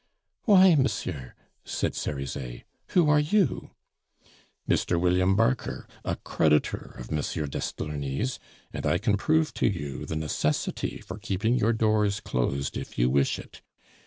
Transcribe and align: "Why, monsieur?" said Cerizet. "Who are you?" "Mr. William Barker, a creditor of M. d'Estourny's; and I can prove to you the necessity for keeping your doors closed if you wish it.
"Why, 0.45 0.73
monsieur?" 0.73 1.35
said 1.63 1.93
Cerizet. 1.93 2.63
"Who 2.95 3.07
are 3.07 3.19
you?" 3.19 3.69
"Mr. 4.67 4.99
William 4.99 5.35
Barker, 5.35 5.85
a 6.03 6.15
creditor 6.15 6.95
of 6.97 7.11
M. 7.11 7.17
d'Estourny's; 7.47 8.39
and 8.73 8.87
I 8.87 8.97
can 8.97 9.15
prove 9.15 9.53
to 9.53 9.67
you 9.67 10.07
the 10.07 10.15
necessity 10.15 11.01
for 11.01 11.19
keeping 11.19 11.53
your 11.53 11.71
doors 11.73 12.19
closed 12.19 12.77
if 12.77 12.97
you 12.97 13.11
wish 13.11 13.37
it. 13.37 13.61